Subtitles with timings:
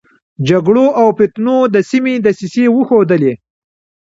[0.49, 3.33] جګړو او فتنو د سيمې دسيسې وښودلې.